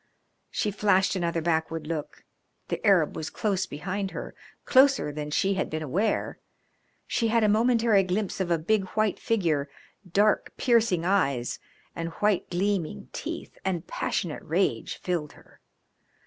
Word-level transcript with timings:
She 0.49 0.71
flashed 0.71 1.15
another 1.15 1.43
backward 1.43 1.85
look. 1.85 2.23
The 2.69 2.83
Arab 2.83 3.15
was 3.15 3.29
close 3.29 3.67
behind 3.67 4.09
her 4.09 4.33
closer 4.65 5.11
than 5.11 5.29
she 5.29 5.53
had 5.53 5.69
been 5.69 5.83
aware. 5.83 6.39
She 7.05 7.27
had 7.27 7.43
a 7.43 7.47
momentary 7.47 8.01
glimpse 8.01 8.39
of 8.39 8.49
a 8.49 8.57
big 8.57 8.87
white 8.97 9.19
figure, 9.19 9.69
dark 10.11 10.57
piercing 10.57 11.05
eyes, 11.05 11.59
and 11.95 12.09
white 12.13 12.49
gleaming 12.49 13.09
teeth, 13.13 13.59
and 13.63 13.85
passionate 13.85 14.41
rage 14.41 14.97
filled 14.97 15.33
her. 15.33 15.59